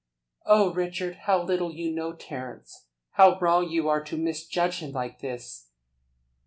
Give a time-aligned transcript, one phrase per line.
[0.47, 2.87] "Oh, Richard, how little you know Terence!
[3.11, 5.67] How wrong you are to misjudge him like this!"